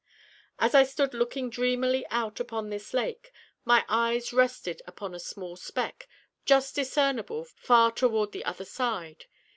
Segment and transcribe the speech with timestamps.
[0.57, 3.31] As I stood looking dreamily out upon this lake,
[3.63, 6.07] my eyes rested upon a small speck,
[6.43, 9.25] just discernible far toward the other side.